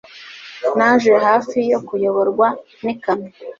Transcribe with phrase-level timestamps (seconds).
[0.77, 2.47] Naje hafi yo kuyoborwa
[2.83, 3.31] n'ikamyo.